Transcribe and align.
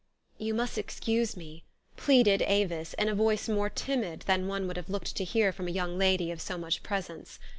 u 0.39 0.47
You 0.47 0.53
must 0.55 0.79
excuse 0.79 1.37
me," 1.37 1.63
pleaded 1.95 2.41
Avis 2.47 2.95
in 2.95 3.07
a 3.07 3.13
voice 3.13 3.47
more 3.47 3.69
timid 3.69 4.21
than 4.21 4.47
one 4.47 4.65
would 4.67 4.75
have 4.77 4.89
looked 4.89 5.15
to 5.15 5.23
hear 5.23 5.53
from 5.53 5.67
a 5.67 5.71
young 5.77 5.95
lady 5.95 6.31
of 6.31 6.41
so 6.41 6.57
much 6.57 6.81
presence. 6.81 7.37